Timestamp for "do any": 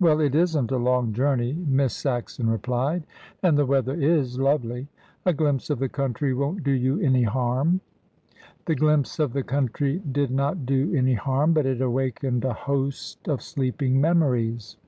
10.64-11.12